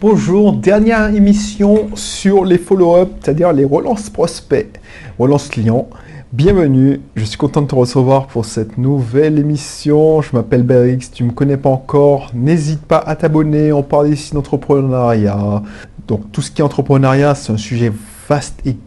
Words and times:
Bonjour, 0.00 0.54
dernière 0.54 1.14
émission 1.14 1.90
sur 1.94 2.46
les 2.46 2.56
follow-up, 2.56 3.10
c'est-à-dire 3.20 3.52
les 3.52 3.66
relances 3.66 4.08
prospects, 4.08 4.80
relances 5.18 5.48
clients. 5.48 5.90
Bienvenue, 6.32 7.02
je 7.16 7.24
suis 7.26 7.36
content 7.36 7.60
de 7.60 7.66
te 7.66 7.74
recevoir 7.74 8.26
pour 8.26 8.46
cette 8.46 8.78
nouvelle 8.78 9.38
émission. 9.38 10.22
Je 10.22 10.34
m'appelle 10.34 10.62
Berix, 10.62 11.10
tu 11.12 11.22
ne 11.24 11.28
me 11.28 11.34
connais 11.34 11.58
pas 11.58 11.68
encore, 11.68 12.30
n'hésite 12.32 12.80
pas 12.80 12.96
à 12.96 13.14
t'abonner. 13.14 13.74
On 13.74 13.82
parle 13.82 14.08
ici 14.08 14.32
d'entrepreneuriat. 14.32 15.62
Donc 16.08 16.32
tout 16.32 16.40
ce 16.40 16.50
qui 16.50 16.62
est 16.62 16.64
entrepreneuriat, 16.64 17.34
c'est 17.34 17.52
un 17.52 17.58
sujet 17.58 17.92
vaste 18.26 18.58
et 18.64 18.78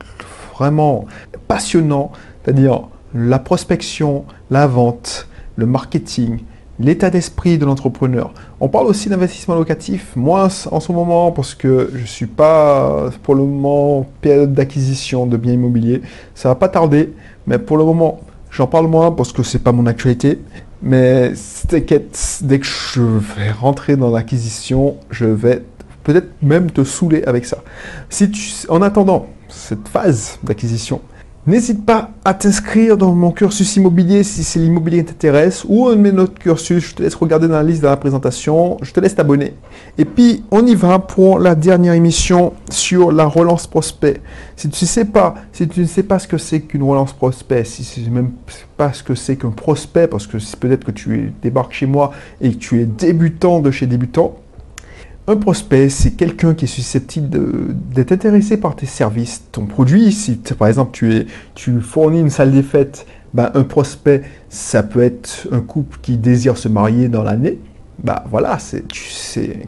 vraiment 0.56 1.06
passionnant, 1.48 2.12
c'est-à-dire 2.44 2.88
la 3.14 3.38
prospection, 3.38 4.26
la 4.50 4.66
vente, 4.66 5.28
le 5.58 5.68
marketing, 5.68 6.40
l'état 6.80 7.10
d'esprit 7.10 7.58
de 7.58 7.66
l'entrepreneur. 7.66 8.34
On 8.60 8.68
parle 8.68 8.88
aussi 8.88 9.10
d'investissement 9.10 9.56
locatif, 9.56 10.16
moins 10.16 10.50
en 10.72 10.80
ce 10.80 10.92
moment 10.92 11.32
parce 11.32 11.54
que 11.54 11.92
je 11.94 12.02
ne 12.02 12.06
suis 12.06 12.26
pas 12.26 13.10
pour 13.22 13.36
le 13.36 13.44
moment 13.44 14.08
période 14.22 14.54
d'acquisition 14.54 15.26
de 15.26 15.38
biens 15.38 15.54
immobiliers. 15.54 16.02
Ça 16.36 16.50
va 16.50 16.56
pas 16.56 16.70
tarder, 16.70 17.14
mais 17.48 17.60
pour 17.60 17.78
le 17.78 17.84
moment 17.84 18.22
j'en 18.50 18.68
parle 18.68 18.88
moins 18.88 19.12
parce 19.12 19.34
que 19.34 19.44
c'est 19.44 19.60
pas 19.60 19.72
mon 19.72 19.86
actualité. 19.86 20.40
Mais 20.82 21.32
t'inquiète, 21.68 22.40
dès 22.42 22.60
que 22.60 22.66
je 22.66 23.02
vais 23.02 23.52
rentrer 23.52 23.96
dans 23.96 24.12
l'acquisition, 24.12 24.98
je 25.12 25.26
vais 25.26 25.64
peut-être 26.04 26.30
même 26.42 26.72
te 26.72 26.84
saouler 26.84 27.24
avec 27.24 27.46
ça. 27.46 27.64
Si 28.10 28.30
en 28.68 28.82
attendant 28.82 29.28
cette 29.48 29.88
phase 29.88 30.40
d'acquisition, 30.44 31.02
N'hésite 31.46 31.86
pas 31.86 32.12
à 32.24 32.34
t'inscrire 32.34 32.96
dans 32.96 33.12
mon 33.12 33.32
cursus 33.32 33.76
immobilier 33.76 34.24
si 34.24 34.46
c'est 34.46 34.60
l'immobilier 34.60 35.00
qui 35.00 35.12
t'intéresse 35.12 35.66
ou 35.68 35.90
un 35.90 35.98
de 35.98 36.00
mes 36.00 36.12
autres 36.12 36.40
cursus. 36.40 36.92
Je 36.92 36.96
te 36.96 37.04
laisse 37.04 37.16
regarder 37.16 37.50
dans 37.50 37.56
la 37.56 37.64
liste 37.64 37.82
de 37.82 37.88
la 37.88 37.98
présentation. 37.98 38.78
Je 38.82 38.94
te 38.94 39.02
laisse 39.02 39.14
t'abonner. 39.14 39.54
Et 39.98 40.06
puis, 40.06 40.46
on 40.52 40.66
y 40.66 40.74
va 40.74 41.00
pour 41.00 41.40
la 41.40 41.56
dernière 41.56 41.96
émission 41.96 42.54
sur 42.72 43.12
la 43.12 43.26
relance 43.26 43.68
prospect. 43.68 44.22
Si 44.56 44.70
tu 44.70 44.86
ne 44.86 44.88
sais 44.88 45.04
pas, 45.04 45.36
si 45.52 45.68
tu 45.68 45.82
ne 45.82 45.86
sais 45.86 46.04
pas 46.04 46.18
ce 46.18 46.30
que 46.30 46.38
c'est 46.38 46.62
qu'une 46.62 46.84
relance 46.84 47.12
prospect, 47.12 47.66
si 47.66 47.84
tu 47.84 48.00
ne 48.00 48.06
sais 48.06 48.12
même 48.12 48.32
pas 48.78 48.94
ce 48.94 49.04
que 49.04 49.14
c'est 49.14 49.36
qu'un 49.36 49.52
prospect, 49.52 50.08
parce 50.08 50.28
que 50.28 50.38
peut-être 50.56 50.86
que 50.86 50.92
tu 50.92 51.34
débarques 51.42 51.74
chez 51.74 51.88
moi 51.88 52.12
et 52.40 52.52
que 52.52 52.58
tu 52.58 52.80
es 52.80 52.86
débutant 52.86 53.60
de 53.60 53.70
chez 53.70 53.86
débutant, 53.86 54.38
un 55.28 55.38
prospect, 55.38 55.90
c'est 55.90 56.12
quelqu'un 56.12 56.54
qui 56.54 56.66
est 56.66 56.68
susceptible 56.68 57.30
d'être 57.94 58.12
intéressé 58.12 58.58
par 58.58 58.76
tes 58.76 58.86
services, 58.86 59.44
ton 59.52 59.66
produit. 59.66 60.12
Si 60.12 60.36
par 60.58 60.68
exemple 60.68 60.92
tu, 60.92 61.14
es, 61.16 61.28
tu 61.56 61.80
fournis 61.80 62.20
une 62.20 62.30
salle 62.30 62.52
des 62.52 62.64
fêtes, 62.64 63.06
ben, 63.34 63.50
un 63.54 63.64
prospect, 63.64 64.24
ça 64.50 64.84
peut 64.84 65.02
être 65.02 65.48
un 65.52 65.62
couple 65.62 65.98
qui 66.02 66.18
désire 66.18 66.58
se 66.58 66.68
marier 66.68 67.08
dans 67.08 67.24
l'année. 67.24 67.60
Bah 68.04 68.26
voilà, 68.30 68.58
c'est 68.60 68.84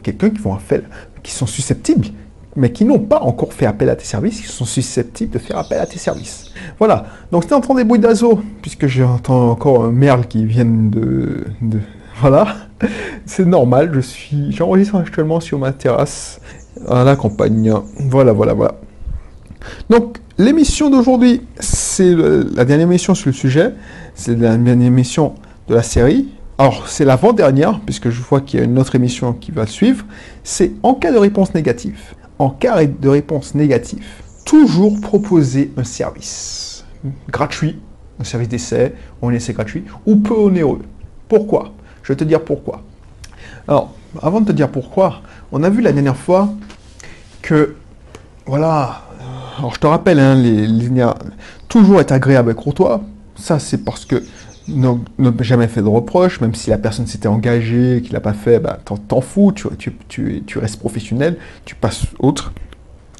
quelqu'un 0.03 0.29
qui 0.29 0.39
vont 0.39 0.57
faire, 0.57 0.81
qui 1.23 1.31
sont 1.31 1.45
susceptibles, 1.45 2.07
mais 2.55 2.71
qui 2.71 2.83
n'ont 2.83 2.99
pas 2.99 3.21
encore 3.21 3.53
fait 3.53 3.65
appel 3.65 3.89
à 3.89 3.95
tes 3.95 4.03
services, 4.03 4.41
qui 4.41 4.47
sont 4.47 4.65
susceptibles 4.65 5.31
de 5.31 5.39
faire 5.39 5.57
appel 5.57 5.79
à 5.79 5.85
tes 5.85 5.99
services. 5.99 6.51
Voilà. 6.79 7.05
Donc 7.31 7.43
c'était 7.43 7.55
en 7.55 7.61
train 7.61 7.75
des 7.75 7.85
bruits 7.85 7.99
d'oiseaux, 7.99 8.41
puisque 8.61 8.87
j'entends 8.87 9.51
encore 9.51 9.85
un 9.85 9.91
merle 9.91 10.27
qui 10.27 10.45
vient 10.45 10.65
de 10.65 11.45
voilà. 12.21 12.55
C'est 13.25 13.45
normal, 13.45 13.91
je 13.93 13.99
suis. 13.99 14.51
J'enregistre 14.51 14.95
actuellement 14.95 15.39
sur 15.39 15.59
ma 15.59 15.71
terrasse 15.71 16.39
à 16.87 17.03
la 17.03 17.15
campagne. 17.15 17.73
Voilà, 17.99 18.31
voilà, 18.31 18.53
voilà. 18.53 18.75
Donc, 19.89 20.19
l'émission 20.37 20.89
d'aujourd'hui, 20.89 21.41
c'est 21.59 22.13
la 22.15 22.65
dernière 22.65 22.87
émission 22.87 23.15
sur 23.15 23.29
le 23.29 23.33
sujet. 23.33 23.73
C'est 24.13 24.37
la 24.37 24.57
dernière 24.57 24.87
émission 24.87 25.35
de 25.67 25.75
la 25.75 25.83
série. 25.83 26.29
Alors, 26.57 26.87
c'est 26.87 27.03
l'avant-dernière, 27.03 27.81
puisque 27.81 28.09
je 28.09 28.21
vois 28.21 28.39
qu'il 28.41 28.59
y 28.59 28.63
a 28.63 28.65
une 28.65 28.79
autre 28.79 28.95
émission 28.95 29.33
qui 29.33 29.51
va 29.51 29.67
suivre. 29.67 30.05
C'est 30.43 30.71
en 30.83 30.93
cas 30.93 31.11
de 31.11 31.17
réponse 31.17 31.53
négative. 31.53 31.99
En 32.39 32.49
cas 32.49 32.85
de 32.85 33.09
réponse 33.09 33.55
négative, 33.55 34.05
toujours 34.45 34.99
proposer 35.01 35.71
un 35.77 35.83
service 35.83 36.85
gratuit, 37.29 37.79
un 38.19 38.23
service 38.23 38.49
d'essai, 38.49 38.93
un 39.21 39.31
essai 39.31 39.53
gratuit, 39.53 39.83
ou 40.05 40.17
peu 40.17 40.33
onéreux. 40.33 40.81
Pourquoi? 41.27 41.73
Je 42.05 42.13
vais 42.13 42.17
te 42.17 42.23
dire 42.23 42.41
pourquoi. 42.43 42.83
Alors, 43.67 43.91
avant 44.21 44.39
de 44.39 44.45
te 44.45 44.51
dire 44.51 44.69
pourquoi, 44.69 45.21
on 45.51 45.63
a 45.63 45.69
vu 45.71 45.81
la 45.81 45.91
dernière 45.91 46.15
fois 46.15 46.49
que, 47.41 47.75
voilà, 48.45 49.01
alors 49.57 49.73
je 49.73 49.79
te 49.79 49.87
rappelle, 49.87 50.19
hein, 50.19 51.15
toujours 51.67 51.99
être 51.99 52.11
agréable 52.11 52.51
avec 52.51 52.75
toi, 52.75 53.01
ça 53.35 53.57
c'est 53.57 53.79
parce 53.79 54.05
que 54.05 54.23
ne, 54.67 54.93
jamais 55.39 55.67
fait 55.67 55.81
de 55.81 55.87
reproches, 55.87 56.41
même 56.41 56.53
si 56.53 56.69
la 56.69 56.77
personne 56.77 57.07
s'était 57.07 57.27
engagée, 57.27 58.03
qu'il 58.03 58.13
n'a 58.13 58.19
pas 58.19 58.33
fait, 58.33 58.59
bah, 58.59 58.77
t'en 58.85 59.21
fous, 59.21 59.51
tu, 59.51 59.95
tu 60.07 60.59
restes 60.59 60.77
professionnel, 60.77 61.37
tu 61.65 61.73
passes 61.73 62.05
autre. 62.19 62.53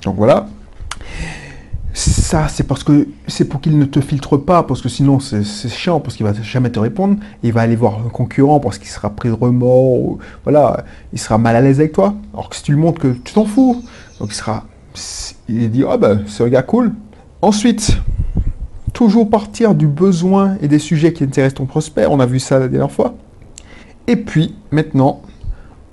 Donc 0.04 0.16
voilà. 0.16 0.48
Ça, 1.98 2.50
c'est 2.50 2.68
parce 2.68 2.84
que 2.84 3.08
c'est 3.26 3.46
pour 3.46 3.62
qu'il 3.62 3.80
ne 3.80 3.86
te 3.86 4.02
filtre 4.02 4.36
pas, 4.36 4.64
parce 4.64 4.82
que 4.82 4.90
sinon 4.90 5.22
c'est 5.22 5.70
chiant, 5.70 6.02
parce 6.02 6.18
qu'il 6.18 6.26
va 6.26 6.34
jamais 6.34 6.70
te 6.70 6.78
répondre. 6.78 7.16
Il 7.42 7.54
va 7.54 7.62
aller 7.62 7.78
voir 7.78 8.06
un 8.06 8.10
concurrent 8.10 8.60
parce 8.60 8.78
qu'il 8.78 8.90
sera 8.90 9.10
pris 9.10 9.30
de 9.30 9.34
remords, 9.34 10.02
ou, 10.02 10.20
voilà, 10.44 10.84
il 11.14 11.20
sera 11.20 11.38
mal 11.38 11.56
à 11.56 11.62
l'aise 11.62 11.80
avec 11.80 11.94
toi. 11.94 12.14
Alors 12.34 12.50
que 12.50 12.58
si 12.58 12.64
tu 12.64 12.74
lui 12.74 12.82
montres 12.82 13.00
que 13.00 13.14
tu 13.24 13.34
t'en 13.34 13.46
fous, 13.46 13.82
donc 14.20 14.32
il 14.32 14.36
sera, 14.36 14.66
il 15.48 15.72
dit 15.72 15.86
ah 15.90 15.96
ben 15.96 16.24
c'est 16.28 16.44
un 16.44 16.50
gars 16.50 16.64
cool. 16.64 16.92
Ensuite, 17.42 17.98
toujours 18.92 19.30
partir 19.30 19.74
du 19.74 19.88
besoin 19.88 20.58
et 20.62 20.68
des 20.68 20.80
sujets 20.80 21.14
qui 21.14 21.24
intéressent 21.24 21.60
ton 21.60 21.66
prospect. 21.66 22.08
On 22.08 22.20
a 22.20 22.26
vu 22.26 22.42
ça 22.42 22.60
la 22.60 22.68
dernière 22.68 22.92
fois. 22.92 23.16
Et 24.08 24.18
puis 24.18 24.54
maintenant, 24.70 25.22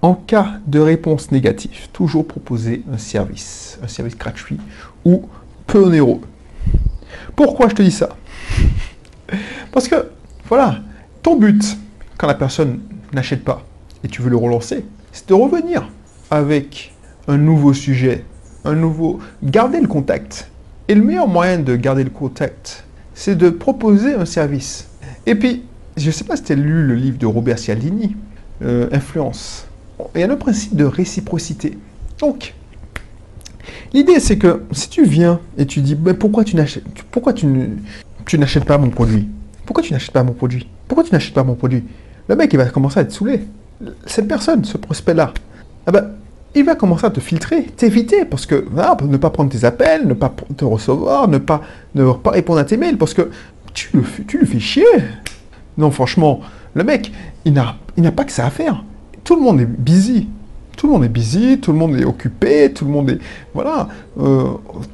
en 0.02 0.14
cas 0.14 0.54
de 0.66 0.80
réponse 0.80 1.30
négative, 1.30 1.90
toujours 1.92 2.26
proposer 2.26 2.82
un 2.92 2.98
service, 2.98 3.78
un 3.84 3.88
service 3.88 4.18
gratuit 4.18 4.58
ou 5.04 5.22
peu 5.72 5.78
onéreux. 5.78 6.20
Pourquoi 7.34 7.70
je 7.70 7.74
te 7.74 7.80
dis 7.80 7.90
ça? 7.90 8.10
Parce 9.72 9.88
que, 9.88 10.10
voilà, 10.46 10.80
ton 11.22 11.36
but, 11.36 11.78
quand 12.18 12.26
la 12.26 12.34
personne 12.34 12.80
n'achète 13.14 13.42
pas 13.42 13.64
et 14.04 14.08
tu 14.08 14.20
veux 14.20 14.28
le 14.28 14.36
relancer, 14.36 14.84
c'est 15.12 15.30
de 15.30 15.34
revenir 15.34 15.88
avec 16.30 16.92
un 17.26 17.38
nouveau 17.38 17.72
sujet, 17.72 18.26
un 18.66 18.74
nouveau... 18.74 19.20
Garder 19.42 19.80
le 19.80 19.86
contact. 19.86 20.50
Et 20.88 20.94
le 20.94 21.02
meilleur 21.02 21.26
moyen 21.26 21.58
de 21.58 21.74
garder 21.74 22.04
le 22.04 22.10
contact, 22.10 22.84
c'est 23.14 23.36
de 23.36 23.48
proposer 23.48 24.14
un 24.14 24.26
service. 24.26 24.88
Et 25.24 25.34
puis, 25.34 25.62
je 25.96 26.06
ne 26.06 26.12
sais 26.12 26.24
pas 26.24 26.36
si 26.36 26.42
tu 26.42 26.52
as 26.52 26.56
lu 26.56 26.86
le 26.86 26.96
livre 26.96 27.16
de 27.16 27.24
Robert 27.24 27.58
Cialdini, 27.58 28.14
euh, 28.60 28.88
Influence. 28.92 29.66
Il 30.14 30.20
y 30.20 30.24
a 30.24 30.26
le 30.26 30.36
principe 30.36 30.76
de 30.76 30.84
réciprocité. 30.84 31.78
Donc, 32.18 32.52
L'idée, 33.92 34.20
c'est 34.20 34.38
que 34.38 34.62
si 34.72 34.88
tu 34.88 35.04
viens 35.04 35.40
et 35.58 35.66
tu 35.66 35.80
dis, 35.80 35.96
mais 36.02 36.14
pourquoi 36.14 36.44
tu 36.44 36.56
n'achètes, 36.56 36.84
pourquoi 37.10 37.34
tu, 37.34 37.46
n'achètes 38.38 38.64
pas 38.64 38.78
mon 38.78 38.88
produit? 38.88 39.28
Pourquoi 39.66 39.82
tu 39.82 39.92
n'achètes 39.92 40.12
pas 40.12 40.24
mon 40.24 40.32
produit? 40.32 40.66
Pourquoi 40.88 41.04
tu 41.04 41.12
n'achètes 41.12 41.34
pas 41.34 41.44
mon 41.44 41.54
produit? 41.54 41.84
Le 42.28 42.36
mec, 42.36 42.52
il 42.52 42.56
va 42.56 42.66
commencer 42.66 43.00
à 43.00 43.02
être 43.02 43.12
saoulé. 43.12 43.42
Cette 44.06 44.28
personne, 44.28 44.64
ce 44.64 44.78
prospect-là, 44.78 45.34
ah 45.86 45.90
ben, 45.90 46.10
il 46.54 46.64
va 46.64 46.74
commencer 46.74 47.06
à 47.06 47.10
te 47.10 47.20
filtrer, 47.20 47.64
t'éviter, 47.64 48.24
parce 48.24 48.46
que 48.46 48.64
ne 49.06 49.16
pas 49.16 49.30
prendre 49.30 49.50
tes 49.50 49.64
appels, 49.64 50.06
ne 50.06 50.14
pas 50.14 50.32
te 50.56 50.64
recevoir, 50.64 51.28
ne 51.28 51.38
pas, 51.38 51.62
ne 51.94 52.12
pas 52.12 52.30
répondre 52.30 52.60
à 52.60 52.64
tes 52.64 52.76
mails, 52.76 52.96
parce 52.96 53.12
que 53.12 53.30
tu 53.74 53.88
le, 53.94 54.04
tu 54.26 54.38
le 54.38 54.46
fais 54.46 54.60
chier. 54.60 54.84
Non, 55.76 55.90
franchement, 55.90 56.40
le 56.74 56.84
mec, 56.84 57.12
il 57.44 57.52
n'a, 57.52 57.76
il 57.96 58.02
n'a 58.02 58.12
pas 58.12 58.24
que 58.24 58.32
ça 58.32 58.46
à 58.46 58.50
faire. 58.50 58.84
Tout 59.24 59.36
le 59.36 59.42
monde 59.42 59.60
est 59.60 59.66
busy 59.66 60.28
tout 60.76 60.86
le 60.86 60.92
monde 60.92 61.04
est 61.04 61.08
busy, 61.08 61.58
tout 61.60 61.72
le 61.72 61.78
monde 61.78 61.96
est 61.96 62.04
occupé, 62.04 62.72
tout 62.72 62.84
le 62.84 62.90
monde 62.90 63.10
est... 63.10 63.18
Voilà, 63.54 63.88
euh, 64.20 64.44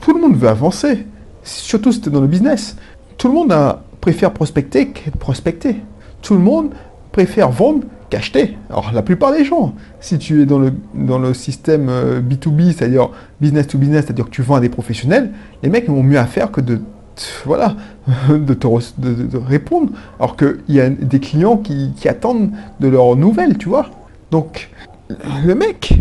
tout 0.00 0.14
le 0.14 0.20
monde 0.20 0.36
veut 0.36 0.48
avancer. 0.48 1.06
Surtout 1.42 1.92
si 1.92 2.00
tu 2.00 2.08
es 2.08 2.12
dans 2.12 2.20
le 2.20 2.26
business. 2.26 2.76
Tout 3.16 3.28
le 3.28 3.34
monde 3.34 3.54
préfère 4.00 4.32
prospecter 4.32 4.88
que 4.88 5.10
prospecter. 5.10 5.76
Tout 6.22 6.34
le 6.34 6.40
monde 6.40 6.70
préfère 7.12 7.50
vendre 7.50 7.84
qu'acheter. 8.10 8.56
Alors 8.70 8.92
la 8.92 9.02
plupart 9.02 9.32
des 9.32 9.44
gens, 9.44 9.74
si 10.00 10.18
tu 10.18 10.42
es 10.42 10.46
dans 10.46 10.58
le, 10.58 10.72
dans 10.94 11.18
le 11.18 11.34
système 11.34 11.88
B2B, 12.20 12.60
euh, 12.60 12.72
c'est-à-dire 12.72 13.10
business 13.40 13.66
to 13.66 13.78
business, 13.78 14.04
c'est-à-dire 14.04 14.26
que 14.26 14.30
tu 14.30 14.42
vends 14.42 14.56
à 14.56 14.60
des 14.60 14.68
professionnels, 14.68 15.32
les 15.62 15.68
mecs 15.68 15.88
ont 15.88 16.02
mieux 16.02 16.18
à 16.18 16.26
faire 16.26 16.50
que 16.50 16.60
de 16.60 16.80
voilà, 17.44 17.74
de 18.28 18.54
te 18.54 18.66
de, 18.98 19.36
répondre, 19.36 19.90
alors 20.18 20.36
qu'il 20.36 20.58
y 20.68 20.80
a 20.80 20.88
des 20.88 21.20
clients 21.20 21.56
qui, 21.56 21.92
qui 21.96 22.08
attendent 22.08 22.50
de 22.80 22.88
leurs 22.88 23.16
nouvelles, 23.16 23.58
tu 23.58 23.68
vois. 23.68 23.90
Donc, 24.30 24.70
le 25.44 25.54
mec, 25.54 25.94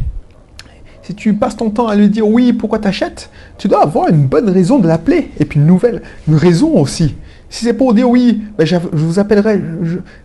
si 1.07 1.15
tu 1.15 1.33
passes 1.33 1.55
ton 1.55 1.69
temps 1.69 1.87
à 1.87 1.95
lui 1.95 2.09
dire 2.09 2.27
oui, 2.27 2.51
pourquoi 2.51 2.79
t'achètes, 2.79 3.29
tu 3.57 3.69
dois 3.69 3.83
avoir 3.83 4.09
une 4.09 4.25
bonne 4.25 4.49
raison 4.49 4.77
de 4.77 4.87
l'appeler. 4.87 5.31
Et 5.39 5.45
puis 5.45 5.57
une 5.59 5.65
nouvelle, 5.65 6.01
une 6.27 6.35
raison 6.35 6.73
aussi. 6.73 7.15
Si 7.49 7.63
c'est 7.63 7.73
pour 7.73 7.93
dire 7.93 8.09
oui, 8.09 8.41
ben 8.57 8.67
je, 8.67 8.75
vous 8.91 9.19
appellerai. 9.19 9.61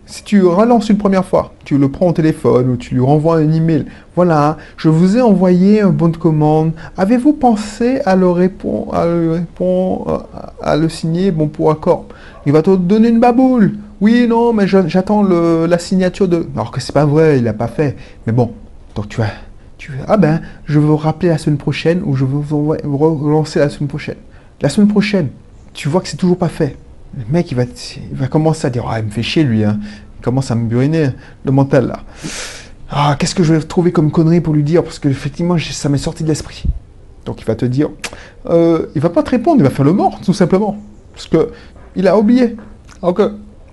si 0.05 0.25
tu 0.25 0.43
relances 0.43 0.89
une 0.89 0.97
première 0.97 1.23
fois, 1.23 1.53
tu 1.63 1.77
le 1.77 1.87
prends 1.87 2.09
au 2.09 2.11
téléphone 2.11 2.69
ou 2.69 2.75
tu 2.75 2.95
lui 2.95 3.01
renvoies 3.01 3.37
un 3.37 3.49
email. 3.49 3.85
Voilà, 4.17 4.57
je 4.75 4.89
vous 4.89 5.15
ai 5.15 5.21
envoyé 5.21 5.79
un 5.79 5.91
bon 5.91 6.09
de 6.09 6.17
commande. 6.17 6.73
Avez-vous 6.97 7.31
pensé 7.31 8.01
à 8.05 8.17
le 8.17 8.29
répondre, 8.29 8.93
à 10.61 10.75
le, 10.75 10.89
signer 10.89 11.31
bon 11.31 11.47
pour 11.47 11.71
accord? 11.71 12.07
Il 12.45 12.51
va 12.51 12.61
te 12.61 12.75
donner 12.75 13.07
une 13.07 13.21
baboule. 13.21 13.75
Oui, 14.01 14.27
non, 14.27 14.51
mais 14.51 14.67
j'attends 14.67 15.23
la 15.23 15.79
signature 15.79 16.27
de. 16.27 16.45
Alors 16.55 16.71
que 16.71 16.81
c'est 16.81 16.91
pas 16.91 17.05
vrai, 17.05 17.37
il 17.37 17.45
l'a 17.45 17.53
pas 17.53 17.67
fait. 17.67 17.95
Mais 18.27 18.33
bon, 18.33 18.51
donc 18.95 19.09
tu 19.09 19.17
vas, 19.17 19.27
Tu 19.77 19.91
ah 20.07 20.17
ben, 20.17 20.41
je 20.65 20.79
veux 20.79 20.93
rappeler 20.93 21.29
la 21.29 21.37
semaine 21.37 21.57
prochaine 21.57 22.01
ou 22.05 22.15
je 22.15 22.25
veux 22.25 22.39
vous 22.39 22.67
relancer 22.97 23.59
la 23.59 23.69
semaine 23.69 23.87
prochaine. 23.87 24.17
La 24.61 24.69
semaine 24.69 24.87
prochaine, 24.87 25.29
tu 25.73 25.89
vois 25.89 26.01
que 26.01 26.07
c'est 26.07 26.17
toujours 26.17 26.37
pas 26.37 26.49
fait. 26.49 26.77
Le 27.17 27.23
mec, 27.31 27.51
il 27.51 27.55
va, 27.55 27.63
il 27.63 28.29
commencer 28.29 28.65
à 28.67 28.69
dire, 28.69 28.85
ah, 28.87 28.99
il 28.99 29.05
me 29.05 29.11
fait 29.11 29.23
chier 29.23 29.43
lui, 29.43 29.63
hein. 29.63 29.79
il 30.19 30.23
commence 30.23 30.51
à 30.51 30.55
me 30.55 30.67
buriner 30.67 31.09
le 31.43 31.51
mental 31.51 31.87
là. 31.87 31.99
Ah, 32.89 33.15
qu'est-ce 33.17 33.35
que 33.35 33.43
je 33.43 33.53
vais 33.53 33.61
trouver 33.61 33.91
comme 33.91 34.11
connerie 34.11 34.41
pour 34.41 34.53
lui 34.53 34.63
dire? 34.63 34.83
Parce 34.83 34.99
que 34.99 35.09
effectivement, 35.09 35.57
ça 35.57 35.89
m'est 35.89 35.97
sorti 35.97 36.23
de 36.23 36.29
l'esprit. 36.29 36.63
Donc 37.25 37.41
il 37.41 37.45
va 37.45 37.55
te 37.55 37.65
dire, 37.65 37.89
euh, 38.47 38.87
il 38.95 39.01
va 39.01 39.09
pas 39.09 39.23
te 39.23 39.31
répondre, 39.31 39.57
il 39.59 39.63
va 39.63 39.69
faire 39.69 39.85
le 39.85 39.93
mort, 39.93 40.19
tout 40.21 40.33
simplement. 40.33 40.77
Parce 41.13 41.27
que 41.27 41.51
il 41.95 42.07
a 42.07 42.17
oublié. 42.17 42.55
Ok, 43.01 43.21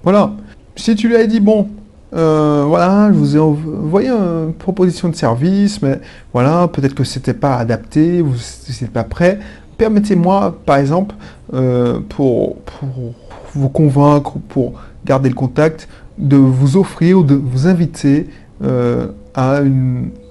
voilà. 0.02 0.32
Si 0.76 0.94
tu 0.94 1.08
lui 1.08 1.16
as 1.16 1.26
dit, 1.26 1.40
bon, 1.40 1.68
euh, 2.12 2.64
voilà, 2.66 3.10
je 3.12 3.16
vous 3.16 3.36
ai 3.36 3.40
envoyé 3.40 4.08
une 4.08 4.52
proposition 4.52 5.08
de 5.08 5.14
service, 5.14 5.80
mais 5.80 6.00
voilà, 6.32 6.68
peut-être 6.68 6.94
que 6.94 7.04
c'était 7.04 7.34
pas 7.34 7.56
adapté, 7.56 8.20
vous 8.20 8.34
n'êtes 8.80 8.92
pas 8.92 9.04
prêt. 9.04 9.38
Permettez-moi, 9.78 10.58
par 10.66 10.76
exemple, 10.76 11.14
euh, 11.54 12.00
pour, 12.08 12.56
vous 13.54 13.68
convaincre, 13.68 14.38
pour 14.48 14.74
garder 15.04 15.28
le 15.28 15.34
contact, 15.34 15.88
de 16.18 16.36
vous 16.36 16.76
offrir 16.76 17.18
ou 17.18 17.22
de 17.22 17.34
vous 17.34 17.66
inviter 17.66 18.28
euh, 18.62 19.08
à, 19.34 19.60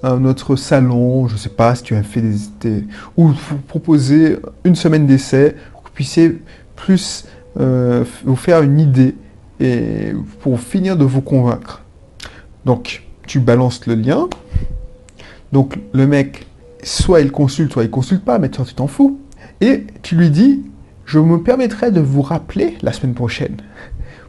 un 0.02 0.24
autre 0.24 0.56
salon, 0.56 1.26
je 1.26 1.34
ne 1.34 1.38
sais 1.38 1.48
pas 1.48 1.74
si 1.74 1.82
tu 1.82 1.96
as 1.96 2.02
fait 2.02 2.22
des, 2.60 2.84
ou 3.16 3.28
vous 3.28 3.56
proposer 3.66 4.38
une 4.64 4.76
semaine 4.76 5.06
d'essai 5.06 5.56
que 5.72 5.88
vous 5.88 5.94
puissiez 5.94 6.38
plus 6.76 7.26
vous 7.56 8.36
faire 8.36 8.62
une 8.62 8.78
idée 8.78 9.14
et 9.60 10.12
pour 10.40 10.58
finir 10.58 10.96
de 10.96 11.04
vous 11.04 11.20
convaincre. 11.20 11.82
Donc, 12.64 13.02
tu 13.26 13.38
balances 13.38 13.86
le 13.86 13.94
lien. 13.94 14.28
Donc, 15.52 15.78
le 15.92 16.06
mec, 16.06 16.46
soit 16.82 17.20
il 17.20 17.30
consulte, 17.30 17.72
soit 17.72 17.84
il 17.84 17.90
consulte 17.90 18.24
pas, 18.24 18.38
mais 18.38 18.48
tu 18.48 18.62
t'en 18.74 18.86
fous. 18.86 19.20
Et 19.60 19.86
tu 20.02 20.16
lui 20.16 20.30
dis, 20.30 20.62
je 21.04 21.18
me 21.18 21.42
permettrai 21.42 21.90
de 21.90 22.00
vous 22.00 22.22
rappeler 22.22 22.78
la 22.82 22.92
semaine 22.92 23.14
prochaine 23.14 23.56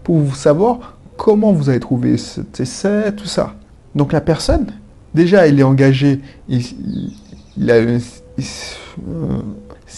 pour 0.03 0.17
vous 0.17 0.35
savoir 0.35 0.97
comment 1.17 1.53
vous 1.53 1.69
avez 1.69 1.79
trouvé 1.79 2.17
cet 2.17 2.59
essai, 2.59 3.13
tout 3.15 3.25
ça. 3.25 3.55
Donc, 3.95 4.11
la 4.11 4.21
personne, 4.21 4.67
déjà, 5.13 5.47
il 5.47 5.59
est 5.59 5.63
engagé, 5.63 6.19
il, 6.49 7.69
a 7.69 7.75
euh, 7.75 7.99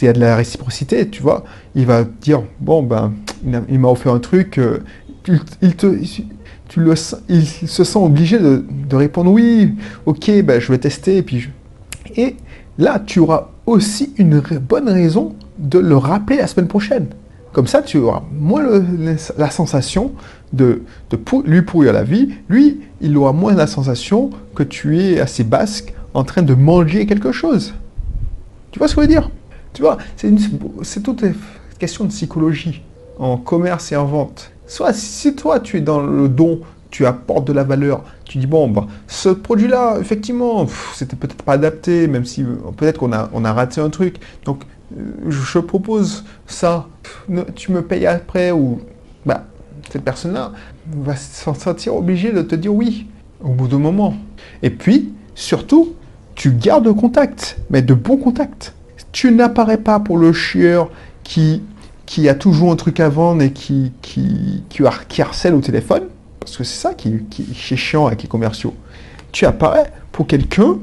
y 0.02 0.08
a 0.08 0.14
de 0.14 0.20
la 0.20 0.36
réciprocité, 0.36 1.10
tu 1.10 1.22
vois, 1.22 1.44
il 1.76 1.86
va 1.86 2.04
dire, 2.04 2.44
bon, 2.60 2.84
ben, 2.84 3.14
il 3.70 3.80
m'a 3.80 3.88
offert 3.88 4.14
un 4.14 4.20
truc, 4.20 4.58
euh, 4.58 4.80
il, 7.30 7.46
se 7.46 7.84
sent 7.84 8.00
obligé 8.00 8.40
de, 8.40 8.96
répondre 8.96 9.32
oui, 9.32 9.74
ok, 10.06 10.42
ben, 10.44 10.60
je 10.60 10.72
vais 10.72 10.78
tester. 10.78 11.18
Et, 11.18 11.22
puis 11.24 11.50
et 12.16 12.36
là, 12.78 13.00
tu 13.00 13.20
auras 13.20 13.50
aussi 13.66 14.14
une 14.18 14.40
bonne 14.40 14.90
raison 14.90 15.36
de 15.58 15.80
le 15.80 15.98
rappeler 15.98 16.38
la 16.38 16.48
semaine 16.48 16.68
prochaine. 16.68 17.08
Comme 17.52 17.68
ça, 17.68 17.82
tu 17.84 17.98
auras 18.00 18.24
moins 18.32 18.64
la 19.38 19.52
sensation 19.52 20.14
de, 20.54 20.82
de 21.12 21.20
lui 21.46 21.62
pourrir 21.62 21.94
la 21.94 22.04
vie. 22.04 22.30
Lui, 22.50 22.82
il 23.00 23.16
aura 23.16 23.32
moins 23.32 23.54
la 23.54 23.68
sensation 23.68 24.32
que 24.56 24.64
tu 24.64 25.00
es 25.00 25.20
assez 25.20 25.44
basque 25.44 25.94
en 26.16 26.24
train 26.24 26.42
de 26.42 26.56
manger 26.56 27.06
quelque 27.06 27.32
chose. 27.32 27.74
Tu 28.72 28.80
vois 28.80 28.88
ce 28.88 28.96
que 28.96 29.02
je 29.02 29.08
veux 29.08 29.14
dire? 29.14 29.30
Tu 29.74 29.82
vois, 29.84 29.98
c'est 30.16 31.04
toute 31.04 31.22
une 31.22 31.36
question 31.78 32.06
de 32.06 32.10
psychologie 32.10 32.82
en 33.20 33.38
commerce 33.38 33.92
et 33.92 33.96
en 33.96 34.06
vente. 34.06 34.53
Soit 34.68 34.94
si 34.94 35.36
toi 35.36 35.60
tu 35.60 35.78
es 35.78 35.82
dans 35.82 36.02
le 36.02 36.30
don, 36.30 36.62
tu 36.90 37.06
apportes 37.06 37.46
de 37.46 37.54
la 37.54 37.64
valeur, 37.64 38.04
tu 38.24 38.38
dis 38.38 38.46
bon, 38.46 38.68
bah, 38.68 38.86
ce 39.08 39.30
produit-là, 39.30 39.98
effectivement, 40.00 40.68
c'était 40.94 41.16
peut-être 41.16 41.44
pas 41.44 41.54
adapté, 41.54 42.08
même 42.08 42.24
si 42.24 42.44
euh, 42.44 42.56
peut-être 42.78 43.00
qu'on 43.00 43.12
a, 43.12 43.54
raté 43.54 43.82
un 43.82 43.90
truc. 43.90 44.18
Donc 44.46 44.64
euh, 44.96 45.04
je 45.28 45.60
propose 45.60 46.24
ça, 46.46 46.88
tu 47.56 47.72
me 47.72 47.82
payes 47.82 48.06
après, 48.06 48.52
ou 48.52 48.80
bah, 49.26 49.46
cette 49.90 50.04
personne-là 50.04 50.52
va 50.88 51.16
se 51.16 51.54
sentir 51.54 51.96
obligée 51.96 52.32
de 52.32 52.42
te 52.42 52.56
dire 52.56 52.74
oui 52.74 53.08
au 53.44 53.50
bout 53.50 53.68
d'un 53.68 53.80
moment. 53.80 54.14
Et 54.62 54.70
puis, 54.70 55.14
surtout, 55.36 55.94
tu 56.36 56.52
gardes 56.52 56.92
contact, 56.94 57.58
mais 57.70 57.82
de 57.82 57.94
bons 57.94 58.18
contacts. 58.18 58.74
Tu 59.12 59.32
n'apparais 59.32 59.78
pas 59.78 60.00
pour 60.00 60.18
le 60.18 60.34
chieur 60.34 60.90
qui 61.24 61.62
qui 62.06 62.28
a 62.30 62.36
toujours 62.36 62.72
un 62.72 62.76
truc 62.76 63.00
à 63.00 63.10
vendre 63.10 63.42
et 63.42 63.52
qui, 63.52 63.92
qui, 64.02 64.64
qui, 64.70 65.22
harcèle 65.22 65.54
au 65.54 65.62
téléphone, 65.62 66.04
parce 66.40 66.58
que 66.58 66.64
c'est 66.64 66.80
ça 66.80 66.94
qui, 66.94 67.22
est 67.72 67.76
chiant 67.76 68.08
avec 68.08 68.24
les 68.24 68.28
commerciaux. 68.28 68.74
Tu 69.32 69.46
apparais 69.46 69.92
pour 70.12 70.28
quelqu'un 70.28 70.78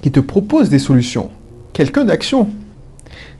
qui 0.00 0.10
te 0.10 0.20
propose 0.20 0.70
des 0.70 0.78
solutions, 0.78 1.30
quelqu'un 1.72 2.04
d'action. 2.04 2.48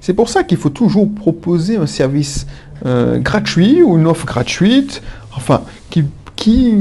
C'est 0.00 0.14
pour 0.14 0.28
ça 0.28 0.42
qu'il 0.42 0.58
faut 0.58 0.70
toujours 0.70 1.08
proposer 1.14 1.76
un 1.76 1.86
service 1.86 2.46
euh, 2.84 3.18
gratuit 3.18 3.82
ou 3.82 3.98
une 3.98 4.06
offre 4.06 4.26
gratuite, 4.26 5.02
enfin, 5.34 5.62
qui, 5.90 6.04
qui 6.36 6.74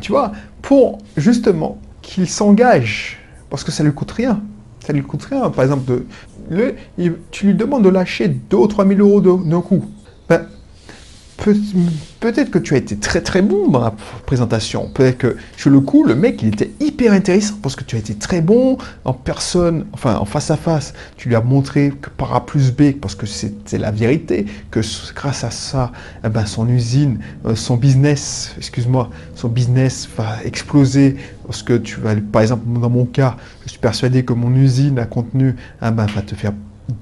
tu 0.00 0.12
vois, 0.12 0.32
pour 0.62 0.98
justement 1.16 1.78
qu'il 2.02 2.28
s'engage, 2.28 3.18
parce 3.48 3.64
que 3.64 3.72
ça 3.72 3.82
ne 3.82 3.88
lui 3.88 3.94
coûte 3.94 4.12
rien. 4.12 4.40
Ça 4.84 4.92
ne 4.92 4.98
lui 4.98 5.06
coûte 5.06 5.24
rien, 5.24 5.50
par 5.50 5.64
exemple, 5.64 5.84
de, 5.84 6.06
tu 7.30 7.46
lui 7.46 7.54
demandes 7.54 7.84
de 7.84 7.88
lâcher 7.88 8.28
2 8.28 8.56
ou 8.56 8.66
3 8.66 8.86
000 8.86 9.00
euros 9.00 9.20
d'un 9.20 9.60
coup. 9.60 9.84
Ben, 10.28 10.46
peut-être 12.20 12.50
que 12.50 12.58
tu 12.58 12.74
as 12.74 12.78
été 12.78 12.96
très 12.96 13.20
très 13.20 13.42
bon 13.42 13.68
dans 13.68 13.80
la 13.80 13.94
présentation. 14.26 14.88
Peut-être 14.92 15.18
que 15.18 15.36
sur 15.56 15.70
le 15.70 15.80
coup, 15.80 16.04
le 16.04 16.14
mec, 16.14 16.42
il 16.42 16.48
était 16.48 16.70
hyper 16.80 17.12
intéressant 17.12 17.54
parce 17.62 17.76
que 17.76 17.84
tu 17.84 17.96
as 17.96 17.98
été 17.98 18.14
très 18.14 18.40
bon 18.40 18.78
en 19.04 19.12
personne, 19.12 19.86
enfin 19.92 20.16
en 20.16 20.24
face 20.24 20.50
à 20.50 20.56
face. 20.56 20.92
Tu 21.16 21.28
lui 21.28 21.36
as 21.36 21.40
montré 21.40 21.92
que 22.00 22.10
par 22.10 22.34
A 22.34 22.46
plus 22.46 22.72
B, 22.72 22.92
parce 22.92 23.14
que 23.14 23.26
c'est 23.26 23.78
la 23.78 23.90
vérité, 23.90 24.46
que 24.70 24.80
grâce 25.14 25.44
à 25.44 25.50
ça, 25.50 25.92
eh 26.24 26.28
ben, 26.28 26.46
son 26.46 26.68
usine, 26.68 27.18
euh, 27.46 27.54
son 27.54 27.76
business, 27.76 28.54
excuse-moi, 28.58 29.10
son 29.34 29.48
business 29.48 30.08
va 30.16 30.36
exploser. 30.44 31.16
Parce 31.46 31.62
que 31.62 31.74
tu 31.74 32.00
vas, 32.00 32.14
par 32.16 32.42
exemple, 32.42 32.64
dans 32.80 32.90
mon 32.90 33.06
cas, 33.06 33.36
je 33.64 33.70
suis 33.70 33.78
persuadé 33.78 34.24
que 34.24 34.32
mon 34.32 34.54
usine 34.54 34.98
à 34.98 35.06
contenu 35.06 35.56
eh 35.82 35.90
ben, 35.90 36.06
va 36.06 36.22
te 36.22 36.34
faire 36.34 36.52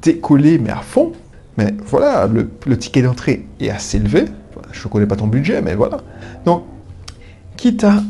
décoller, 0.03 0.59
mais 0.59 0.71
à 0.71 0.77
fond. 0.77 1.13
Mais 1.59 1.75
voilà, 1.85 2.29
le, 2.29 2.79
ticket 2.79 3.03
d'entrée 3.03 3.47
est 3.59 3.69
assez 3.69 3.97
élevé. 3.97 4.27
je 4.71 4.87
ne 4.87 4.93
connais 4.93 5.07
pas 5.07 5.17
ton 5.17 5.27
budget, 5.27 5.61
mais 5.61 5.75
voilà. 5.75 5.99
Donc, 6.45 6.63
quitte 7.57 7.83
à. 7.83 8.01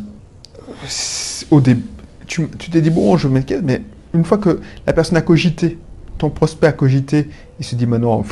Au 1.50 1.60
début, 1.60 1.82
tu 2.26 2.46
t'es 2.46 2.82
dit, 2.82 2.90
bon, 2.90 3.16
je 3.16 3.26
m'inquiète, 3.26 3.62
mais 3.64 3.82
une 4.12 4.24
fois 4.24 4.36
que 4.36 4.60
la 4.86 4.92
personne 4.92 5.16
a 5.16 5.22
cogité, 5.22 5.78
ton 6.18 6.28
prospect 6.28 6.66
a 6.66 6.72
cogité, 6.72 7.30
il 7.58 7.64
se 7.64 7.74
dit, 7.74 7.86
maintenant, 7.86 8.22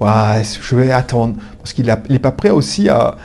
ouais, 0.00 0.42
je 0.44 0.76
vais 0.76 0.92
attendre. 0.92 1.34
Parce 1.58 1.72
qu'il 1.72 1.92
n'est 2.08 2.18
pas 2.20 2.30
prêt 2.30 2.50
aussi 2.50 2.88
à, 2.88 3.16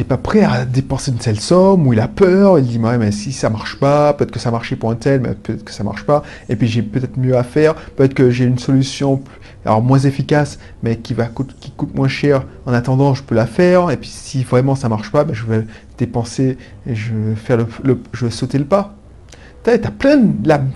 n'est 0.00 0.04
pas 0.04 0.16
prêt 0.16 0.42
à 0.42 0.64
dépenser 0.64 1.10
une 1.10 1.18
telle 1.18 1.40
somme, 1.40 1.86
ou 1.86 1.92
il 1.92 2.00
a 2.00 2.08
peur, 2.08 2.58
il 2.58 2.66
dit 2.66 2.78
ouais, 2.78 2.98
mais 2.98 3.12
si 3.12 3.32
ça 3.32 3.50
marche 3.50 3.78
pas, 3.78 4.12
peut-être 4.12 4.30
que 4.30 4.38
ça 4.38 4.50
marchait 4.50 4.76
pour 4.76 4.90
un 4.90 4.96
tel, 4.96 5.20
mais 5.20 5.34
peut-être 5.34 5.64
que 5.64 5.72
ça 5.72 5.84
marche 5.84 6.04
pas, 6.04 6.22
et 6.48 6.56
puis 6.56 6.68
j'ai 6.68 6.82
peut-être 6.82 7.16
mieux 7.18 7.36
à 7.36 7.42
faire, 7.42 7.74
peut-être 7.74 8.14
que 8.14 8.30
j'ai 8.30 8.44
une 8.44 8.58
solution 8.58 9.22
alors 9.64 9.82
moins 9.82 9.98
efficace, 9.98 10.58
mais 10.82 10.96
qui 10.96 11.14
va 11.14 11.26
qui 11.60 11.70
coûte 11.72 11.94
moins 11.94 12.08
cher. 12.08 12.44
En 12.66 12.72
attendant, 12.72 13.14
je 13.14 13.22
peux 13.22 13.34
la 13.34 13.46
faire. 13.46 13.90
Et 13.90 13.96
puis 13.96 14.08
si 14.08 14.42
vraiment 14.42 14.74
ça 14.74 14.88
marche 14.88 15.10
pas, 15.10 15.24
ben, 15.24 15.34
je 15.34 15.44
vais 15.44 15.66
dépenser 15.98 16.56
et 16.86 16.94
je 16.94 17.12
vais 17.12 17.34
faire 17.34 17.58
le, 17.58 18.00
je 18.12 18.24
vais 18.24 18.30
sauter 18.30 18.58
le 18.58 18.64
pas. 18.64 18.94
Tu 19.64 19.70
as, 19.70 19.78
plein, 19.78 20.22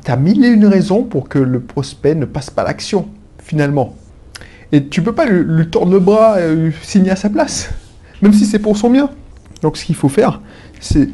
as 0.06 0.16
mille 0.16 0.44
et 0.44 0.48
une 0.48 0.66
raisons 0.66 1.04
pour 1.04 1.30
que 1.30 1.38
le 1.38 1.60
prospect 1.60 2.14
ne 2.14 2.26
passe 2.26 2.50
pas 2.50 2.64
l'action 2.64 3.08
finalement. 3.42 3.94
Et 4.72 4.88
tu 4.88 5.02
peux 5.02 5.14
pas 5.14 5.24
lui, 5.24 5.68
tordre 5.68 5.92
le 5.92 6.00
bras 6.00 6.40
et 6.40 6.54
lui 6.54 6.74
signer 6.82 7.10
à 7.10 7.16
sa 7.16 7.30
place, 7.30 7.70
même 8.24 8.32
si 8.32 8.46
c'est 8.46 8.58
pour 8.58 8.76
son 8.76 8.90
bien. 8.90 9.10
Donc 9.62 9.76
ce 9.76 9.84
qu'il 9.84 9.94
faut 9.94 10.08
faire, 10.08 10.40
c'est 10.80 11.08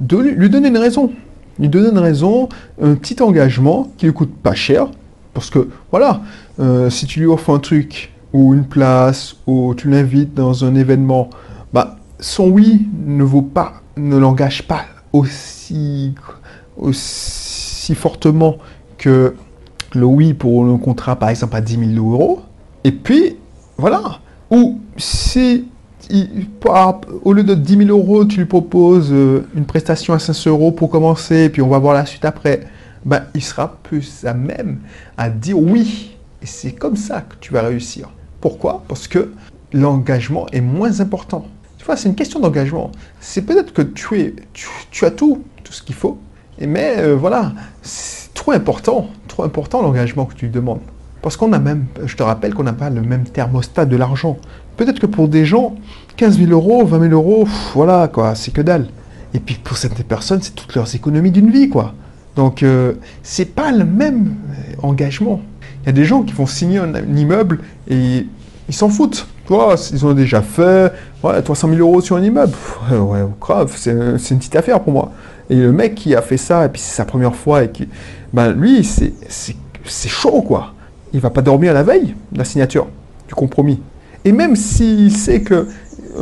lui 0.00 0.48
donner 0.48 0.68
une 0.68 0.78
raison. 0.78 1.12
Lui 1.58 1.68
donner 1.68 1.90
une 1.90 1.98
raison, 1.98 2.48
un 2.80 2.94
petit 2.94 3.20
engagement 3.20 3.92
qui 3.98 4.06
lui 4.06 4.14
coûte 4.14 4.32
pas 4.42 4.54
cher, 4.54 4.88
parce 5.34 5.50
que, 5.50 5.68
voilà, 5.90 6.22
euh, 6.60 6.88
si 6.88 7.06
tu 7.06 7.20
lui 7.20 7.26
offres 7.26 7.54
un 7.54 7.58
truc, 7.58 8.12
ou 8.32 8.54
une 8.54 8.64
place, 8.64 9.36
ou 9.46 9.74
tu 9.74 9.90
l'invites 9.90 10.34
dans 10.34 10.64
un 10.64 10.74
événement, 10.74 11.28
bah, 11.72 11.96
son 12.20 12.48
oui 12.48 12.86
ne 13.04 13.24
vaut 13.24 13.42
pas, 13.42 13.82
ne 13.96 14.16
l'engage 14.16 14.62
pas 14.62 14.84
aussi, 15.12 16.14
fortement 17.94 18.56
que 18.96 19.34
le 19.94 20.06
oui 20.06 20.32
pour 20.32 20.64
un 20.64 20.78
contrat, 20.78 21.16
par 21.16 21.28
exemple, 21.28 21.56
à 21.56 21.60
10 21.60 21.94
000 21.96 22.12
euros. 22.12 22.40
Et 22.84 22.92
puis, 22.92 23.36
voilà. 23.76 24.20
Ou 24.50 24.80
si, 24.96 25.66
au 27.24 27.32
lieu 27.32 27.44
de 27.44 27.54
10 27.54 27.86
000 27.86 27.88
euros, 27.90 28.24
tu 28.24 28.38
lui 28.38 28.46
proposes 28.46 29.12
euh, 29.12 29.46
une 29.54 29.64
prestation 29.64 30.14
à 30.14 30.18
500 30.18 30.50
euros 30.50 30.72
pour 30.72 30.90
commencer, 30.90 31.48
puis 31.48 31.62
on 31.62 31.68
va 31.68 31.78
voir 31.78 31.94
la 31.94 32.06
suite 32.06 32.24
après 32.24 32.60
ben, 33.04 33.24
il 33.34 33.42
sera 33.42 33.78
plus 33.82 34.24
à 34.24 34.34
même 34.34 34.80
à 35.16 35.28
dire 35.28 35.58
oui. 35.58 36.16
Et 36.40 36.46
c'est 36.46 36.72
comme 36.72 36.96
ça 36.96 37.20
que 37.20 37.34
tu 37.40 37.52
vas 37.52 37.62
réussir. 37.62 38.10
Pourquoi? 38.40 38.82
Parce 38.88 39.06
que 39.06 39.32
l'engagement 39.72 40.46
est 40.52 40.60
moins 40.60 41.00
important. 41.00 41.46
Tu 41.78 41.84
vois, 41.84 41.96
c'est 41.96 42.08
une 42.08 42.14
question 42.14 42.40
d'engagement. 42.40 42.90
C'est 43.20 43.42
peut-être 43.42 43.72
que 43.72 43.82
tu, 43.82 44.20
es, 44.20 44.34
tu, 44.90 45.04
as 45.04 45.10
tout, 45.10 45.44
tout 45.64 45.72
ce 45.72 45.82
qu'il 45.82 45.94
faut, 45.94 46.18
mais 46.60 46.96
euh, 46.98 47.16
voilà, 47.16 47.52
c'est 47.82 48.32
trop 48.34 48.52
important, 48.52 49.08
trop 49.28 49.44
important 49.44 49.82
l'engagement 49.82 50.24
que 50.24 50.34
tu 50.34 50.46
lui 50.46 50.52
demandes. 50.52 50.80
Parce 51.22 51.36
qu'on 51.36 51.52
a 51.52 51.60
même, 51.60 51.86
je 52.04 52.16
te 52.16 52.22
rappelle 52.22 52.54
qu'on 52.54 52.64
n'a 52.64 52.72
pas 52.72 52.90
le 52.90 53.02
même 53.02 53.24
thermostat 53.24 53.84
de 53.84 53.96
l'argent. 53.96 54.38
Peut-être 54.76 54.98
que 54.98 55.06
pour 55.06 55.28
des 55.28 55.44
gens, 55.44 55.76
15 56.16 56.38
000 56.38 56.50
euros, 56.50 56.84
20 56.84 57.08
000 57.08 57.12
euros, 57.12 57.46
voilà 57.74 58.08
quoi, 58.08 58.34
c'est 58.34 58.52
que 58.52 58.60
dalle. 58.60 58.86
Et 59.34 59.40
puis 59.40 59.56
pour 59.62 59.76
certaines 59.76 60.04
personnes, 60.04 60.40
c'est 60.42 60.54
toutes 60.54 60.74
leurs 60.74 60.94
économies 60.94 61.30
d'une 61.30 61.50
vie 61.50 61.68
quoi. 61.68 61.94
Donc 62.36 62.62
euh, 62.62 62.94
c'est 63.22 63.54
pas 63.54 63.72
le 63.72 63.84
même 63.84 64.34
engagement. 64.82 65.40
Il 65.82 65.86
y 65.86 65.88
a 65.90 65.92
des 65.92 66.04
gens 66.04 66.22
qui 66.22 66.32
vont 66.32 66.46
signer 66.46 66.78
un, 66.78 66.92
immeuble 67.16 67.60
et 67.88 68.26
ils 68.68 68.74
s'en 68.74 68.88
foutent. 68.88 69.26
Toi, 69.46 69.74
ils 69.92 70.06
ont 70.06 70.12
déjà 70.12 70.40
fait 70.40 70.92
ouais, 71.24 71.42
300 71.42 71.68
000 71.68 71.80
euros 71.80 72.00
sur 72.00 72.16
un 72.16 72.22
immeuble. 72.22 72.54
Ouais, 72.90 73.20
grave, 73.40 73.72
c'est 73.76 73.90
une 73.90 74.38
petite 74.38 74.56
affaire 74.56 74.80
pour 74.80 74.92
moi. 74.92 75.12
Et 75.50 75.56
le 75.56 75.72
mec 75.72 75.96
qui 75.96 76.14
a 76.14 76.22
fait 76.22 76.36
ça, 76.36 76.64
et 76.64 76.68
puis 76.68 76.80
c'est 76.80 76.94
sa 76.94 77.04
première 77.04 77.34
fois, 77.34 77.64
et 77.64 77.70
qui, 77.70 77.88
ben 78.32 78.52
lui, 78.52 78.84
c'est 78.84 80.08
chaud 80.08 80.42
quoi 80.42 80.74
il 81.12 81.20
va 81.20 81.30
pas 81.30 81.42
dormir 81.42 81.74
la 81.74 81.82
veille 81.82 82.14
la 82.34 82.44
signature 82.44 82.86
du 83.28 83.34
compromis. 83.34 83.80
Et 84.24 84.32
même 84.32 84.56
s'il 84.56 85.12
sait 85.12 85.42
que 85.42 85.68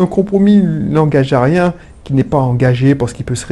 un 0.01 0.07
compromis 0.07 0.63
n'engage 0.63 1.33
à 1.33 1.43
rien, 1.43 1.75
qu'il 2.05 2.17
n'est 2.17 2.25
pas 2.25 2.39
engagé 2.39 2.95
parce 2.95 3.13
qu'il 3.13 3.25
peut 3.25 3.35
se 3.35 3.47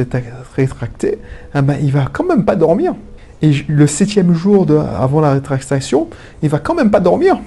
rétracter, 0.55 1.19
eh 1.55 1.61
ben, 1.61 1.75
il 1.81 1.91
va 1.91 2.07
quand 2.11 2.25
même 2.25 2.43
pas 2.43 2.55
dormir. 2.55 2.95
Et 3.41 3.51
le 3.67 3.87
septième 3.87 4.33
jour 4.33 4.65
de, 4.65 4.75
avant 4.75 5.21
la 5.21 5.31
rétractation, 5.31 6.09
il 6.41 6.49
va 6.49 6.59
quand 6.59 6.75
même 6.75 6.91
pas 6.91 6.99
dormir. 6.99 7.39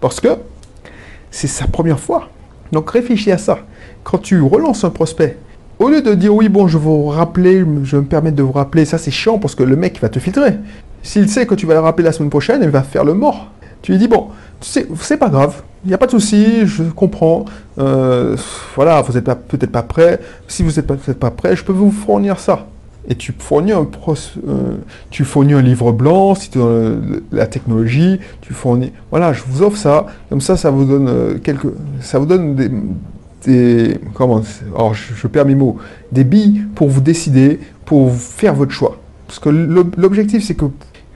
Parce 0.00 0.20
que 0.20 0.28
c'est 1.30 1.46
sa 1.46 1.66
première 1.66 2.00
fois. 2.00 2.28
Donc 2.72 2.90
réfléchis 2.90 3.30
à 3.30 3.38
ça. 3.38 3.58
Quand 4.02 4.18
tu 4.18 4.40
relances 4.40 4.84
un 4.84 4.90
prospect, 4.90 5.36
au 5.78 5.88
lieu 5.88 6.02
de 6.02 6.14
dire 6.14 6.34
oui, 6.34 6.48
bon, 6.48 6.66
je 6.66 6.78
vais 6.78 6.84
vous 6.84 7.06
rappeler, 7.06 7.64
je 7.84 7.96
me 7.96 8.04
permettre 8.04 8.36
de 8.36 8.42
vous 8.42 8.52
rappeler, 8.52 8.84
ça 8.84 8.98
c'est 8.98 9.10
chiant 9.10 9.38
parce 9.38 9.54
que 9.54 9.62
le 9.62 9.76
mec 9.76 10.00
va 10.00 10.08
te 10.08 10.18
filtrer. 10.18 10.54
S'il 11.02 11.28
sait 11.28 11.46
que 11.46 11.54
tu 11.54 11.66
vas 11.66 11.74
le 11.74 11.80
rappeler 11.80 12.04
la 12.04 12.12
semaine 12.12 12.30
prochaine, 12.30 12.60
il 12.62 12.70
va 12.70 12.82
faire 12.82 13.04
le 13.04 13.12
mort. 13.12 13.50
Tu 13.82 13.92
lui 13.92 13.98
dis, 13.98 14.08
bon, 14.08 14.28
c'est 14.64 15.16
pas 15.16 15.28
grave, 15.28 15.62
il 15.84 15.88
n'y 15.88 15.94
a 15.94 15.98
pas 15.98 16.06
de 16.06 16.10
souci, 16.10 16.66
je 16.66 16.82
comprends. 16.84 17.44
Euh, 17.78 18.36
voilà, 18.74 19.02
vous 19.02 19.12
n'êtes 19.12 19.24
peut-être 19.24 19.70
pas 19.70 19.82
prêt. 19.82 20.18
Si 20.48 20.62
vous 20.62 20.72
n'êtes 20.72 20.86
peut-être 20.86 21.18
pas 21.18 21.30
prêt, 21.30 21.54
je 21.56 21.64
peux 21.64 21.72
vous 21.72 21.90
fournir 21.90 22.38
ça. 22.38 22.66
Et 23.06 23.16
tu 23.16 23.34
fournis 23.38 23.72
un, 23.72 23.86
euh, 24.48 24.76
tu 25.10 25.24
fournis 25.24 25.52
un 25.52 25.60
livre 25.60 25.92
blanc, 25.92 26.34
si 26.34 26.48
tu 26.48 26.58
as 26.58 26.92
la 27.32 27.46
technologie, 27.46 28.18
tu 28.40 28.54
fournis. 28.54 28.92
Voilà, 29.10 29.34
je 29.34 29.42
vous 29.46 29.62
offre 29.62 29.76
ça. 29.76 30.06
Comme 30.30 30.40
ça, 30.40 30.56
ça 30.56 30.70
vous 30.70 30.86
donne 30.86 31.08
euh, 31.08 31.38
quelques, 31.38 31.66
ça 32.00 32.18
vous 32.18 32.24
donne 32.24 32.56
des, 33.44 34.00
comment, 34.14 34.40
alors 34.74 34.94
je 34.94 35.26
perds 35.26 35.44
mes 35.44 35.54
mots, 35.54 35.76
des 36.12 36.24
billes 36.24 36.62
pour 36.74 36.88
vous 36.88 37.02
décider, 37.02 37.60
pour 37.84 38.10
faire 38.14 38.54
votre 38.54 38.72
choix. 38.72 38.96
Parce 39.26 39.38
que 39.38 39.50
l'objectif, 39.50 40.42
c'est 40.42 40.54
que 40.54 40.64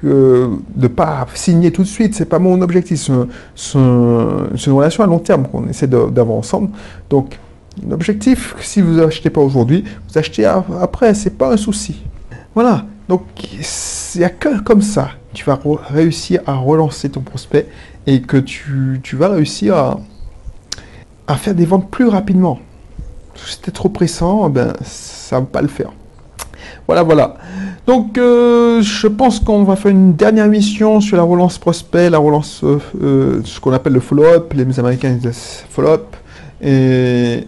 de 0.02 0.50
ne 0.76 0.88
pas 0.88 1.26
signer 1.35 1.73
tout 1.73 1.83
de 1.83 1.88
suite, 1.88 2.14
c'est 2.14 2.25
pas 2.26 2.38
mon 2.38 2.61
objectif. 2.62 3.11
C'est 3.55 3.78
une 3.78 4.73
relation 4.73 5.02
à 5.02 5.07
long 5.07 5.19
terme 5.19 5.47
qu'on 5.47 5.67
essaie 5.69 5.87
d'avoir 5.88 6.38
ensemble. 6.38 6.71
Donc, 7.11 7.38
l'objectif, 7.88 8.55
si 8.61 8.81
vous 8.81 9.00
achetez 9.00 9.31
pas 9.31 9.40
aujourd'hui, 9.40 9.85
vous 10.09 10.19
achetez 10.19 10.45
après, 10.45 11.14
c'est 11.14 11.37
pas 11.37 11.52
un 11.52 11.57
souci. 11.57 12.02
Voilà. 12.55 12.85
Donc, 13.09 13.23
il 14.14 14.21
n'y 14.21 14.62
comme 14.64 14.83
ça 14.83 15.11
tu 15.38 15.45
vas 15.45 15.59
réussir 15.88 16.40
à 16.47 16.55
relancer 16.55 17.11
ton 17.11 17.21
prospect 17.21 17.69
et 18.07 18.23
que 18.23 18.37
tu, 18.37 19.00
vas 19.12 19.28
réussir 19.28 19.76
à, 21.26 21.37
faire 21.37 21.55
des 21.55 21.67
ventes 21.67 21.90
plus 21.90 22.09
rapidement. 22.09 22.59
Si 23.35 23.55
c'était 23.55 23.71
trop 23.71 23.88
pressant, 23.88 24.49
ben, 24.49 24.73
ça 24.83 25.37
ne 25.37 25.43
va 25.43 25.47
pas 25.47 25.62
le 25.62 25.69
faire. 25.69 25.93
Voilà, 26.87 27.02
voilà. 27.02 27.37
Donc, 27.88 28.18
euh, 28.18 28.83
je 28.83 29.07
pense 29.07 29.40
qu'on 29.40 29.64
va 29.64 29.75
faire 29.75 29.90
une 29.90 30.12
dernière 30.12 30.47
mission 30.47 31.00
sur 31.00 31.16
la 31.16 31.23
relance 31.23 31.57
prospect, 31.57 32.11
la 32.11 32.18
relance, 32.18 32.61
euh, 32.62 32.78
euh, 33.02 33.40
ce 33.47 33.59
qu'on 33.61 33.73
appelle 33.73 33.95
le 33.95 34.00
follow-up. 34.00 34.52
Les 34.52 34.78
Américains 34.78 35.12
disent 35.12 35.64
follow-up. 35.71 36.14
Et 36.61 37.47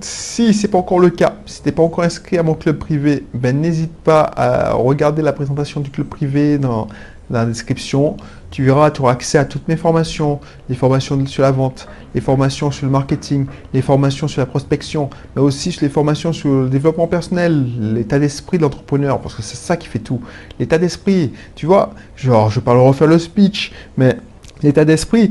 si 0.00 0.52
c'est 0.52 0.68
pas 0.68 0.76
encore 0.76 1.00
le 1.00 1.08
cas, 1.08 1.36
si 1.46 1.62
tu 1.62 1.68
n'es 1.68 1.72
pas 1.72 1.82
encore 1.82 2.04
inscrit 2.04 2.36
à 2.36 2.42
mon 2.42 2.52
club 2.52 2.76
privé, 2.76 3.24
ben 3.32 3.58
n'hésite 3.58 3.94
pas 4.04 4.20
à 4.36 4.74
regarder 4.74 5.22
la 5.22 5.32
présentation 5.32 5.80
du 5.80 5.88
club 5.88 6.08
privé 6.08 6.58
dans 6.58 6.86
la 7.30 7.46
description. 7.46 8.18
Tu 8.50 8.64
verras, 8.64 8.90
tu 8.90 9.02
auras 9.02 9.12
accès 9.12 9.36
à 9.36 9.44
toutes 9.44 9.68
mes 9.68 9.76
formations, 9.76 10.40
les 10.70 10.74
formations 10.74 11.26
sur 11.26 11.42
la 11.42 11.50
vente, 11.50 11.86
les 12.14 12.20
formations 12.20 12.70
sur 12.70 12.86
le 12.86 12.92
marketing, 12.92 13.46
les 13.74 13.82
formations 13.82 14.26
sur 14.26 14.40
la 14.40 14.46
prospection, 14.46 15.10
mais 15.36 15.42
aussi 15.42 15.76
les 15.82 15.90
formations 15.90 16.32
sur 16.32 16.62
le 16.62 16.68
développement 16.68 17.06
personnel, 17.06 17.66
l'état 17.94 18.18
d'esprit 18.18 18.56
de 18.56 18.62
l'entrepreneur, 18.62 19.20
parce 19.20 19.34
que 19.34 19.42
c'est 19.42 19.56
ça 19.56 19.76
qui 19.76 19.86
fait 19.86 19.98
tout. 19.98 20.20
L'état 20.58 20.78
d'esprit, 20.78 21.32
tu 21.56 21.66
vois, 21.66 21.90
genre, 22.16 22.50
je 22.50 22.60
parle 22.60 22.78
refaire 22.78 23.06
le 23.06 23.18
speech, 23.18 23.70
mais 23.98 24.16
l'état 24.62 24.86
d'esprit, 24.86 25.30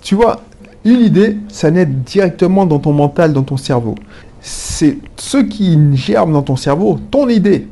tu 0.00 0.14
vois, 0.14 0.42
une 0.84 1.00
idée, 1.00 1.38
ça 1.48 1.70
naît 1.70 1.86
directement 1.86 2.64
dans 2.64 2.78
ton 2.78 2.92
mental, 2.92 3.32
dans 3.32 3.42
ton 3.42 3.56
cerveau. 3.56 3.96
C'est 4.40 4.98
ce 5.16 5.38
qui 5.38 5.78
germe 5.94 6.32
dans 6.32 6.42
ton 6.42 6.56
cerveau, 6.56 6.98
ton 7.10 7.28
idée. 7.28 7.68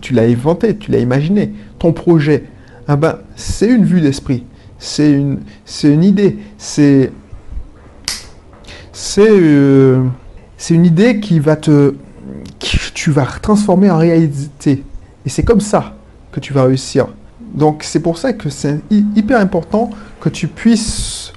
Tu 0.00 0.14
l'as 0.14 0.22
inventé, 0.22 0.76
tu 0.76 0.90
l'as 0.90 0.98
imaginé, 0.98 1.52
ton 1.78 1.92
projet, 1.92 2.44
ah 2.86 2.96
ben, 2.96 3.18
c'est 3.36 3.68
une 3.68 3.84
vue 3.84 4.00
d'esprit, 4.00 4.44
c'est 4.78 5.12
une, 5.12 5.38
idée, 6.04 6.38
euh, 9.18 10.02
c'est 10.56 10.74
une 10.74 10.86
idée 10.86 11.20
qui 11.20 11.38
va 11.40 11.56
te, 11.56 11.94
tu 12.94 13.10
vas 13.10 13.26
transformer 13.40 13.90
en 13.90 13.98
réalité. 13.98 14.84
Et 15.24 15.28
c'est 15.28 15.42
comme 15.42 15.60
ça 15.60 15.94
que 16.32 16.40
tu 16.40 16.52
vas 16.52 16.64
réussir. 16.64 17.06
Donc 17.54 17.82
c'est 17.84 18.00
pour 18.00 18.18
ça 18.18 18.32
que 18.32 18.50
c'est 18.50 18.80
hyper 18.90 19.40
important 19.40 19.90
que 20.20 20.28
tu 20.28 20.48
puisses 20.48 21.32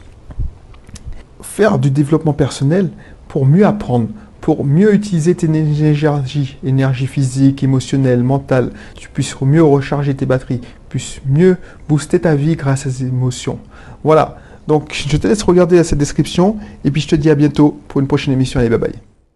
faire 1.42 1.80
du 1.80 1.92
développement 1.92 2.34
personnel 2.34 2.89
pour 3.27 3.46
mieux 3.46 3.66
apprendre, 3.66 4.08
pour 4.48 4.63
mieux 4.63 4.94
utiliser 4.94 5.36
tes 5.36 5.46
énergies, 5.46 6.58
énergie 6.63 7.06
physique, 7.06 7.63
émotionnelle, 7.66 8.24
mentale, 8.24 8.72
tu 8.96 9.10
puisses 9.10 9.36
mieux 9.42 9.62
recharger 9.62 10.16
tes 10.16 10.25
batteries, 10.25 10.62
puisses 10.88 11.20
mieux 11.25 11.58
booster 11.89 12.22
ta 12.22 12.34
vie 12.34 12.56
grâce 12.56 12.88
à 12.88 12.89
ces 12.89 13.08
émotions. 13.08 13.60
Voilà. 14.06 14.38
Donc, 14.66 14.94
je 14.94 15.18
te 15.18 15.27
laisse 15.27 15.44
regarder 15.44 15.84
cette 15.84 16.00
description 16.00 16.56
et 16.86 16.92
puis 16.92 17.01
je 17.01 17.10
te 17.10 17.16
dis 17.18 17.30
à 17.30 17.36
bientôt 17.36 17.77
pour 17.89 18.00
une 18.00 18.08
prochaine 18.08 18.34
émission. 18.34 18.62
Allez, 18.62 18.70
bye 18.70 18.80
bye. 18.80 19.06